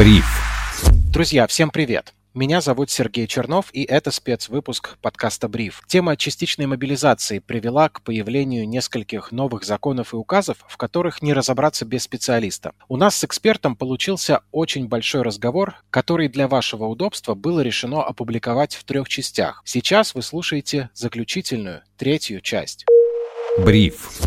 [0.00, 0.24] Бриф.
[1.12, 2.14] Друзья, всем привет!
[2.32, 5.82] Меня зовут Сергей Чернов, и это спецвыпуск подкаста «Бриф».
[5.88, 11.84] Тема частичной мобилизации привела к появлению нескольких новых законов и указов, в которых не разобраться
[11.84, 12.72] без специалиста.
[12.88, 18.76] У нас с экспертом получился очень большой разговор, который для вашего удобства было решено опубликовать
[18.76, 19.60] в трех частях.
[19.66, 22.86] Сейчас вы слушаете заключительную, третью часть.
[23.58, 24.22] Бриф.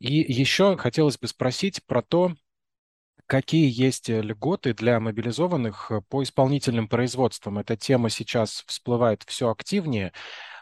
[0.00, 2.32] И еще хотелось бы спросить про то,
[3.28, 7.58] какие есть э, льготы для мобилизованных э, по исполнительным производствам.
[7.58, 10.12] Эта тема сейчас всплывает все активнее.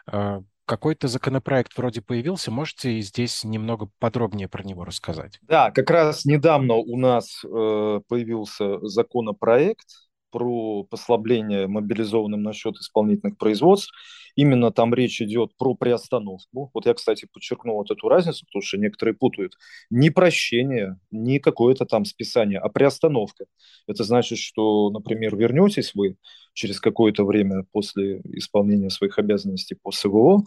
[0.05, 2.51] А, какой-то законопроект вроде появился.
[2.51, 5.39] Можете здесь немного подробнее про него рассказать?
[5.43, 9.87] Да, как раз недавно у нас э, появился законопроект
[10.29, 13.93] про послабление мобилизованным на счет исполнительных производств.
[14.37, 16.69] Именно там речь идет про приостановку.
[16.73, 19.57] Вот я, кстати, подчеркнул вот эту разницу, потому что некоторые путают.
[19.89, 23.45] Не прощение, не какое-то там списание, а приостановка.
[23.87, 26.17] Это значит, что, например, вернетесь вы
[26.53, 30.43] через какое-то время после исполнения своих обязанностей по СВО,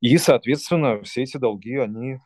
[0.00, 2.18] и, соответственно, все эти долги, они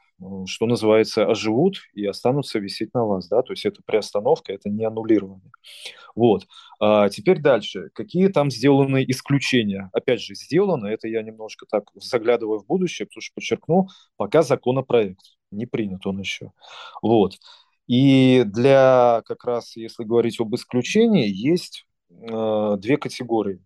[0.46, 4.84] что называется, оживут и останутся висеть на вас, да, то есть это приостановка, это не
[4.84, 5.52] аннулирование.
[6.14, 6.46] Вот.
[6.80, 7.90] А теперь дальше.
[7.94, 9.90] Какие там сделаны исключения?
[9.92, 15.20] Опять же, сделано, это я немножко так заглядываю в будущее, потому что подчеркну, пока законопроект,
[15.50, 16.52] не принят он еще.
[17.02, 17.38] Вот.
[17.86, 23.62] И для, как раз, если говорить об исключении, есть э, две категории.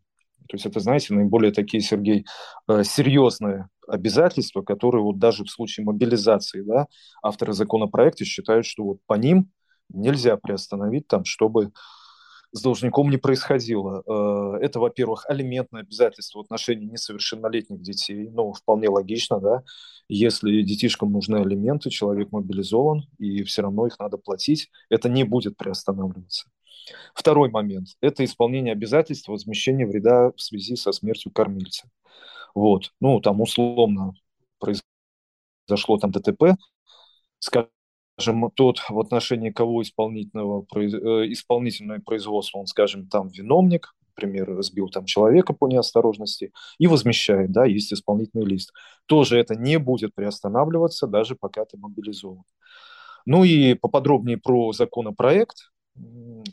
[0.48, 2.26] То есть это, знаете, наиболее такие, Сергей,
[2.68, 6.86] э, серьезные обязательства, которые вот даже в случае мобилизации, да,
[7.22, 9.50] авторы законопроекта считают, что вот по ним
[9.88, 11.72] нельзя приостановить там, чтобы
[12.52, 14.02] с должником не происходило.
[14.06, 18.28] Э, это, во-первых, алиментное обязательство в отношении несовершеннолетних детей.
[18.30, 19.62] Ну, вполне логично, да.
[20.08, 25.56] Если детишкам нужны алименты, человек мобилизован, и все равно их надо платить, это не будет
[25.56, 26.50] приостанавливаться.
[27.14, 31.88] Второй момент– это исполнение обязательств возмещения вреда в связи со смертью кормильца.
[32.54, 32.92] Вот.
[33.00, 34.14] Ну, там условно
[34.58, 36.56] произошло там ДТП,
[37.38, 40.78] скажем, тот, в отношении кого исполнительного, э,
[41.32, 47.64] исполнительное производство, он, скажем, там виновник, например, сбил там человека по неосторожности и возмещает, да,
[47.64, 48.72] есть исполнительный лист.
[49.06, 52.44] Тоже это не будет приостанавливаться, даже пока ты мобилизован.
[53.24, 55.71] Ну и поподробнее про законопроект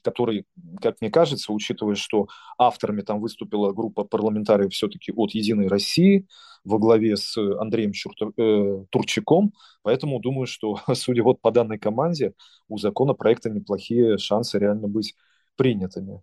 [0.03, 0.45] который,
[0.81, 2.27] как мне кажется, учитывая, что
[2.57, 6.27] авторами там выступила группа парламентариев все-таки от «Единой России»
[6.63, 12.33] во главе с Андреем Чурта, э, Турчаком, поэтому думаю, что, судя вот по данной команде,
[12.67, 15.16] у законопроекта неплохие шансы реально быть
[15.56, 16.21] принятыми.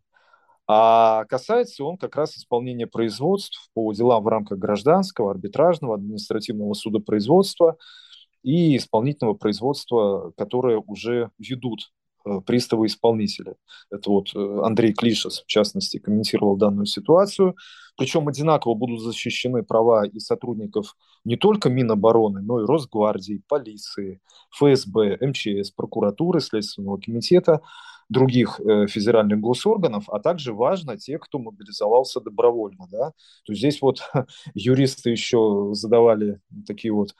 [0.69, 7.77] А касается он как раз исполнения производств по делам в рамках гражданского, арбитражного, административного судопроизводства
[8.43, 11.93] и исполнительного производства, которые уже ведут
[12.26, 13.54] Э, приставы исполнителя.
[13.88, 17.54] Это вот э, Андрей Клишес, в частности, комментировал данную ситуацию.
[17.97, 24.20] Причем одинаково будут защищены права и сотрудников не только Минобороны, но и Росгвардии, полиции,
[24.50, 27.60] ФСБ, МЧС, прокуратуры, Следственного комитета,
[28.09, 32.88] других э, федеральных госорганов, а также важно тех, кто мобилизовался добровольно.
[32.91, 33.12] Да?
[33.44, 34.00] То есть здесь вот
[34.54, 37.15] юристы еще задавали такие вот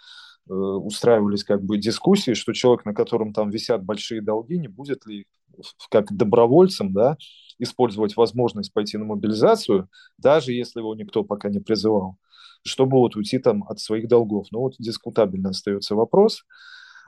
[0.49, 5.27] устраивались как бы дискуссии, что человек, на котором там висят большие долги, не будет ли
[5.91, 7.17] как добровольцем, да,
[7.59, 12.17] использовать возможность пойти на мобилизацию, даже если его никто пока не призывал,
[12.63, 14.47] чтобы вот уйти там от своих долгов.
[14.51, 16.45] Ну вот дискутабельно остается вопрос.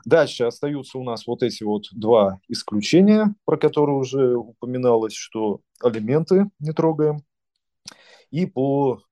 [0.04, 6.48] Дальше остаются у нас вот эти вот два исключения, про которые уже упоминалось, что алименты
[6.60, 7.22] не трогаем,
[8.30, 9.07] и по Э,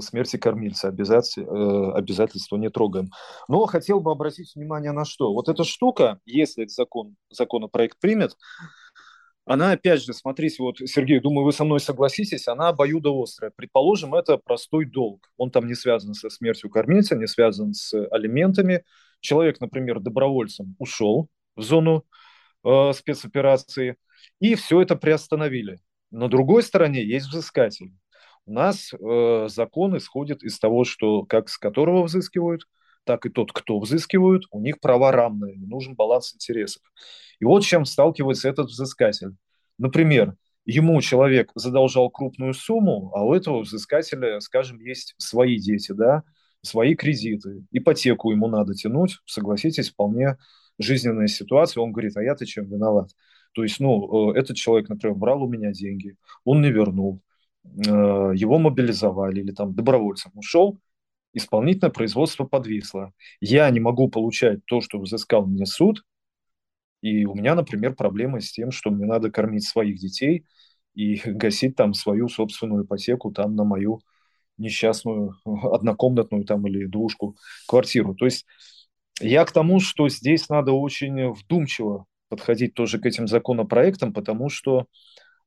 [0.00, 3.10] смерти кормильца, обязательства, э, обязательства не трогаем.
[3.48, 5.32] Но хотел бы обратить внимание на что.
[5.32, 8.36] Вот эта штука, если закон, законопроект примет,
[9.44, 13.50] она, опять же, смотрите, вот, Сергей, думаю, вы со мной согласитесь, она обоюдоострая.
[13.56, 15.28] Предположим, это простой долг.
[15.36, 18.84] Он там не связан со смертью кормильца, не связан с алиментами.
[19.20, 22.04] Человек, например, добровольцем ушел в зону
[22.64, 23.96] э, спецоперации,
[24.38, 25.80] и все это приостановили.
[26.10, 27.92] На другой стороне есть взыскатель.
[28.46, 32.66] У нас э, закон исходит из того, что как с которого взыскивают,
[33.04, 36.82] так и тот, кто взыскивают, у них права равные, нужен баланс интересов.
[37.38, 39.36] И вот с чем сталкивается этот взыскатель.
[39.78, 46.22] Например, ему человек задолжал крупную сумму, а у этого взыскателя, скажем, есть свои дети, да,
[46.62, 50.36] свои кредиты, ипотеку ему надо тянуть, согласитесь, вполне
[50.78, 53.10] жизненная ситуация, он говорит, а я-то чем виноват?
[53.52, 57.22] То есть, ну, э, этот человек, например, брал у меня деньги, он не вернул,
[57.64, 60.78] его мобилизовали или там добровольцем ушел,
[61.32, 63.12] исполнительное производство подвисло.
[63.40, 66.04] Я не могу получать то, что взыскал мне суд,
[67.02, 70.44] и у меня, например, проблемы с тем, что мне надо кормить своих детей,
[70.94, 74.00] и гасить там свою собственную ипотеку там на мою
[74.58, 77.36] несчастную однокомнатную там или двушку
[77.66, 78.14] квартиру.
[78.14, 78.46] То есть
[79.20, 84.86] я к тому, что здесь надо очень вдумчиво подходить тоже к этим законопроектам, потому что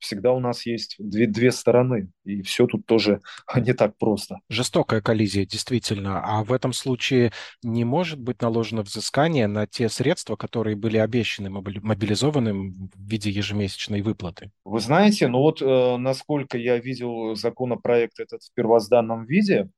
[0.03, 3.21] всегда у нас есть две, две стороны, и все тут тоже
[3.55, 4.39] не так просто.
[4.50, 6.21] Жестокая коллизия, действительно.
[6.23, 7.31] А в этом случае
[7.63, 14.01] не может быть наложено взыскание на те средства, которые были обещаны мобилизованным в виде ежемесячной
[14.01, 14.51] выплаты?
[14.65, 19.69] Вы знаете, ну вот э, насколько я видел законопроект этот в первозданном виде,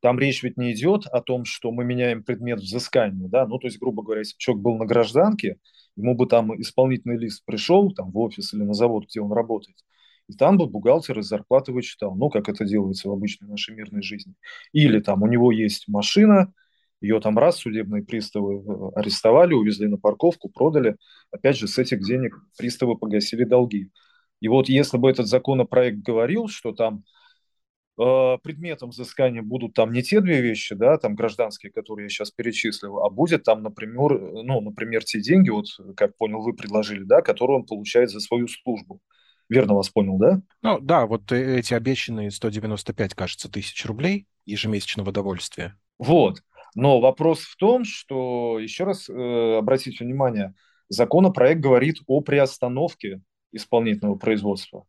[0.00, 3.66] там речь ведь не идет о том, что мы меняем предмет взыскания, да, ну то
[3.66, 5.56] есть, грубо говоря, если человек был на гражданке,
[5.96, 9.76] ему бы там исполнительный лист пришел там в офис или на завод, где он работает,
[10.28, 14.02] и там бы бухгалтер из зарплаты вычитал, ну, как это делается в обычной нашей мирной
[14.02, 14.34] жизни.
[14.72, 16.52] Или там у него есть машина,
[17.00, 20.96] ее там раз судебные приставы э, арестовали, увезли на парковку, продали.
[21.30, 23.90] Опять же, с этих денег приставы погасили долги.
[24.40, 27.04] И вот если бы этот законопроект говорил, что там
[27.96, 32.98] предметом взыскания будут там не те две вещи, да, там гражданские, которые я сейчас перечислил,
[32.98, 35.66] а будет там, например, э, ну, например, те деньги, вот,
[35.96, 39.00] как понял, вы предложили, да, которые он получает за свою службу.
[39.48, 40.42] Верно вас понял, да?
[40.62, 45.76] Ну, да, вот э, эти обещанные 195, кажется, тысяч рублей ежемесячного удовольствия.
[45.98, 46.42] Вот.
[46.74, 50.54] Но вопрос в том, что, еще раз э, обратите внимание,
[50.88, 53.22] законопроект говорит о приостановке
[53.52, 54.84] исполнительного производства.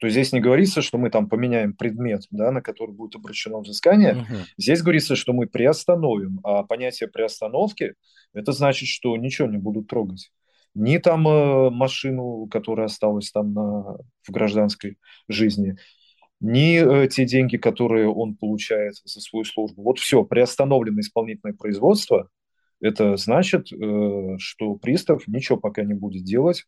[0.00, 3.60] То есть здесь не говорится, что мы там поменяем предмет, да, на который будет обращено
[3.60, 4.14] взыскание.
[4.14, 4.36] Угу.
[4.56, 6.40] Здесь говорится, что мы приостановим.
[6.42, 7.94] А понятие приостановки–
[8.32, 10.32] это значит, что ничего не будут трогать.
[10.74, 14.96] Ни там э, машину, которая осталась там на, в гражданской
[15.28, 15.76] жизни,
[16.40, 19.82] ни э, те деньги, которые он получает за свою службу.
[19.82, 22.30] Вот все, приостановлено исполнительное производство.
[22.80, 26.64] Это значит, э, что пристав ничего пока не будет делать,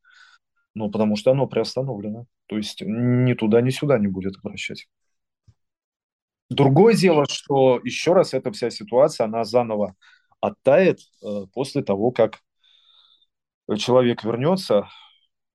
[0.74, 2.26] ну, потому что оно приостановлено.
[2.46, 4.88] То есть ни туда, ни сюда не будет обращать.
[6.50, 9.94] Другое дело, что еще раз эта вся ситуация, она заново
[10.40, 12.40] оттает э, после того, как
[13.78, 14.88] человек вернется.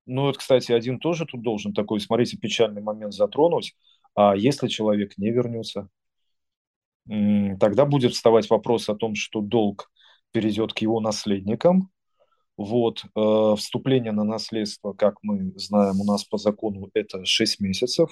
[0.06, 3.76] Ну, это, кстати, один тоже тут должен такой, смотрите, печальный момент затронуть.
[4.14, 5.88] А если человек не вернется,
[7.06, 9.90] тогда будет вставать вопрос о том, что долг
[10.32, 11.90] перейдет к его наследникам,
[12.58, 18.10] вот, э, вступление на наследство, как мы знаем, у нас по закону это 6 месяцев.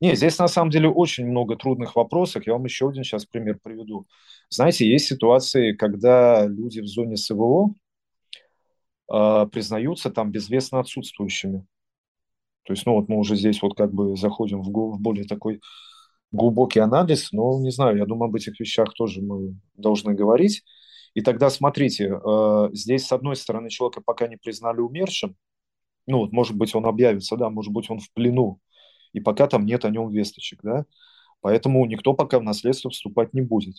[0.00, 2.46] Не, здесь на самом деле очень много трудных вопросов.
[2.46, 4.06] Я вам еще один сейчас пример приведу.
[4.48, 7.74] Знаете, есть ситуации, когда люди в зоне СВО
[9.12, 11.66] э, признаются там безвестно отсутствующими.
[12.64, 15.60] То есть, ну вот мы уже здесь вот как бы заходим в, в более такой
[16.32, 20.64] глубокий анализ, но не знаю, я думаю, об этих вещах тоже мы должны говорить.
[21.16, 25.34] И тогда, смотрите, э, здесь, с одной стороны, человека пока не признали умершим,
[26.06, 28.60] ну, может быть, он объявится, да, может быть, он в плену,
[29.14, 30.84] и пока там нет о нем весточек, да,
[31.40, 33.76] поэтому никто пока в наследство вступать не будет.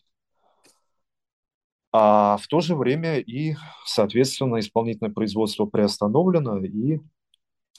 [1.91, 3.55] А в то же время и,
[3.85, 7.01] соответственно, исполнительное производство приостановлено, и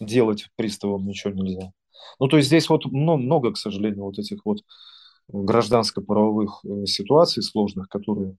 [0.01, 1.73] делать приставам ничего нельзя.
[2.21, 4.59] Ну, то есть здесь вот много, к сожалению, вот этих вот
[5.27, 8.37] гражданско-правовых э, ситуаций сложных, которые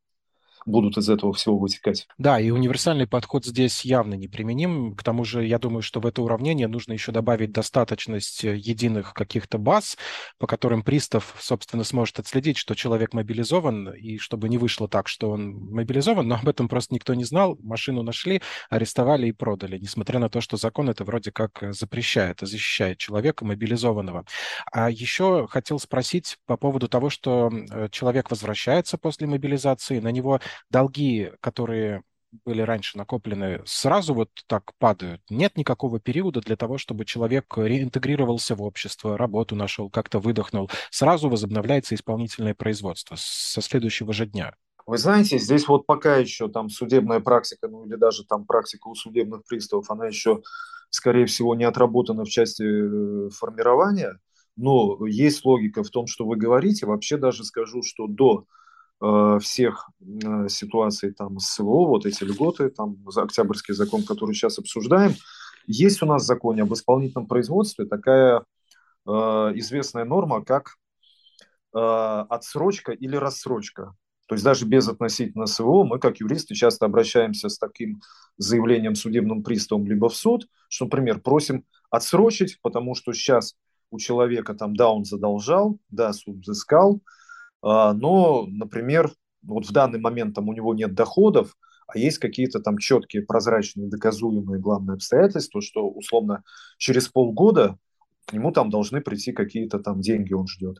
[0.65, 2.07] будут из этого всего вытекать.
[2.17, 4.95] Да, и универсальный подход здесь явно неприменим.
[4.95, 9.13] К тому же, я думаю, что в это уравнение нужно еще добавить достаточность э, единых
[9.13, 9.97] каких-то баз,
[10.37, 15.31] по которым пристав, собственно, сможет отследить, что человек мобилизован, и чтобы не вышло так, что
[15.31, 20.19] он мобилизован, но об этом просто никто не знал, машину нашли, арестовали и продали, несмотря
[20.19, 24.25] на то, что закон это вроде как э, запрещает защищает человека мобилизованного.
[24.71, 30.39] А еще хотел спросить по поводу того, что э, человек возвращается после мобилизации, на него
[30.69, 32.03] долги, которые
[32.45, 35.21] были раньше накоплены, сразу вот так падают.
[35.29, 40.69] Нет никакого периода для того, чтобы человек реинтегрировался в общество, работу нашел, как-то выдохнул.
[40.91, 44.53] Сразу возобновляется исполнительное производство со следующего же дня.
[44.85, 48.95] Вы знаете, здесь вот пока еще там судебная практика, ну или даже там практика у
[48.95, 50.41] судебных приставов, она еще,
[50.89, 54.19] скорее всего, не отработана в части э, формирования,
[54.55, 56.87] но есть логика в том, что вы говорите.
[56.87, 58.45] Вообще даже скажу, что до
[58.99, 65.13] всех э, ситуаций там с СВО, вот эти льготы, там Октябрьский закон, который сейчас обсуждаем,
[65.67, 68.43] есть у нас в законе об исполнительном производстве такая
[69.07, 70.75] э, известная норма, как
[71.73, 73.95] э, отсрочка или рассрочка.
[74.27, 78.01] То есть даже без относительно СВО мы, как юристы, часто обращаемся с таким
[78.37, 83.55] заявлением судебным приставом либо в суд, что, например, просим отсрочить, потому что сейчас
[83.91, 87.01] у человека там, да, он задолжал, да, суд взыскал,
[87.61, 89.11] но, например,
[89.43, 91.55] вот в данный момент там у него нет доходов,
[91.87, 96.43] а есть какие-то там четкие, прозрачные, доказуемые главные обстоятельства, что условно
[96.77, 97.77] через полгода
[98.25, 100.77] к нему там должны прийти какие-то там деньги, он ждет.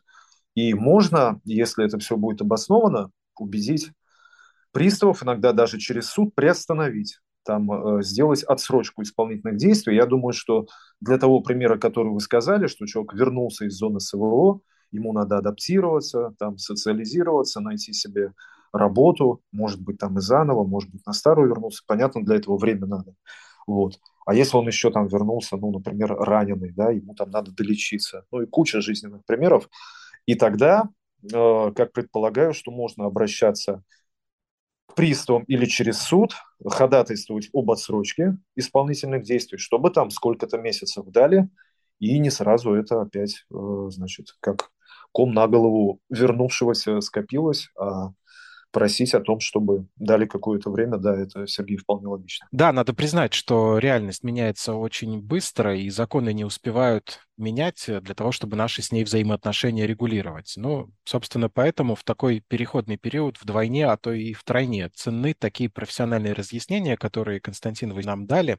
[0.54, 3.90] И можно, если это все будет обосновано, убедить
[4.72, 9.96] приставов, иногда даже через суд, приостановить, там, э, сделать отсрочку исполнительных действий.
[9.96, 10.66] Я думаю, что
[11.00, 14.60] для того примера, который вы сказали, что человек вернулся из зоны СВО,
[14.92, 18.32] ему надо адаптироваться, там, социализироваться, найти себе
[18.72, 21.82] работу, может быть, там и заново, может быть, на старую вернуться.
[21.86, 23.14] Понятно, для этого время надо.
[23.66, 23.98] Вот.
[24.26, 28.42] А если он еще там вернулся, ну, например, раненый, да, ему там надо долечиться, ну
[28.42, 29.68] и куча жизненных примеров,
[30.26, 30.88] и тогда,
[31.22, 33.82] э, как предполагаю, что можно обращаться
[34.86, 41.48] к приставам или через суд, ходатайствовать об отсрочке исполнительных действий, чтобы там сколько-то месяцев дали,
[41.98, 44.70] и не сразу это опять, э, значит, как
[45.12, 48.08] ком на голову вернувшегося скопилось, а
[48.70, 52.46] просить о том, чтобы дали какое-то время, да, это, Сергей, вполне логично.
[52.52, 58.14] Да, надо признать, что реальность меняется очень быстро, и законы не успевают менять э, для
[58.14, 60.52] того, чтобы наши с ней взаимоотношения регулировать.
[60.56, 66.34] Ну, собственно, поэтому в такой переходный период вдвойне, а то и втройне ценны такие профессиональные
[66.34, 68.58] разъяснения, которые, Константин, вы нам дали.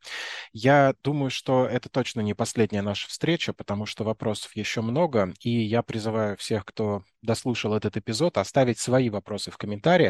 [0.51, 5.50] Я думаю, что это точно не последняя наша встреча, потому что вопросов еще много, и
[5.50, 10.00] я призываю всех, кто дослушал этот эпизод, оставить свои вопросы в комментариях,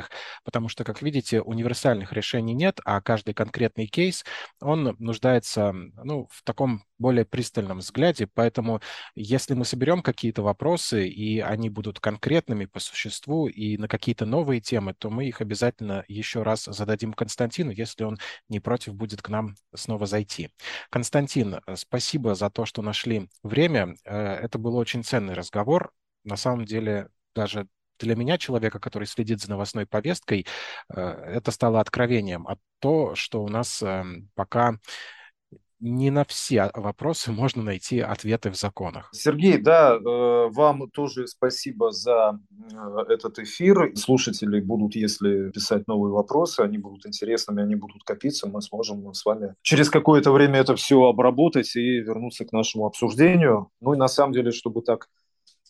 [0.44, 4.24] потому что, как видите, универсальных решений нет, а каждый конкретный кейс,
[4.60, 8.82] он нуждается ну, в таком более пристальном взгляде, поэтому
[9.16, 14.62] если мы соберем какие-то вопросы, и они будут конкретными по существу и на какие-то новые
[14.62, 18.18] темы, то мы их обязательно еще раз зададим Константину, если он
[18.50, 20.50] не против будет к нам снова зайти.
[20.90, 23.96] Константин, э, спасибо за то, что нашли время.
[24.06, 25.92] Э, это был очень ценный разговор.
[26.24, 27.68] На самом деле, даже
[28.06, 30.46] для меня, человека, который следит за новостной повесткой,
[30.94, 32.48] э, это стало откровением.
[32.48, 34.78] А то, что у нас эм, пока
[35.82, 39.10] не на все вопросы можно найти ответы в законах.
[39.14, 40.00] Сергей, да, э,
[40.52, 42.76] вам тоже спасибо за э,
[43.10, 43.92] этот эфир.
[43.96, 49.26] Слушатели будут, если писать новые вопросы, они будут интересными, они будут копиться, мы сможем с
[49.26, 53.70] вами через какое-то время это все обработать и вернуться к нашему обсуждению.
[53.82, 55.08] Ну и на самом деле, чтобы так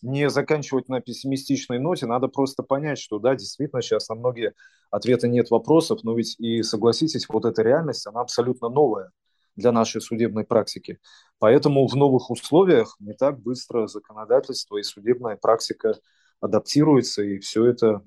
[0.02, 4.54] не заканчивать на пессимистичной ноте, надо просто понять, что да, действительно сейчас на многие
[4.90, 9.12] ответы нет вопросов, но ведь и согласитесь, вот эта реальность, она абсолютно новая
[9.56, 10.98] для нашей судебной практики.
[11.38, 15.94] Поэтому в новых условиях не так быстро законодательство и судебная практика
[16.40, 18.02] адаптируется, и все это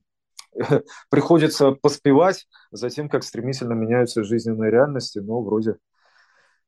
[1.10, 5.78] приходится поспевать за тем, как стремительно меняются жизненные реальности, но вроде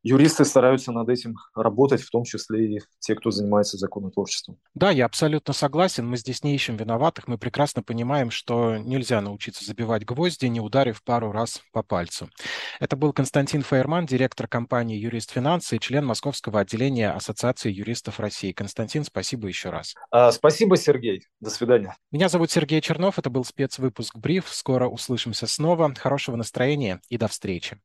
[0.08, 4.58] юристы стараются над этим работать, в том числе и те, кто занимается законотворчеством.
[4.74, 6.08] Да, я абсолютно согласен.
[6.08, 7.28] Мы здесь не ищем виноватых.
[7.28, 12.30] Мы прекрасно понимаем, что нельзя научиться забивать гвозди, не ударив пару раз по пальцу.
[12.80, 18.52] Это был Константин Фейерман, директор компании «Юрист Финансы» и член Московского отделения Ассоциации юристов России.
[18.52, 19.94] Константин, спасибо еще раз.
[20.12, 21.24] А, спасибо, Сергей.
[21.40, 21.96] До свидания.
[22.12, 23.20] Меня зовут Сергей Чернов.
[23.20, 24.48] Это был спецвыпуск «Бриф».
[24.50, 25.94] Скоро услышимся снова.
[25.96, 27.76] Хорошего настроения и до встречи.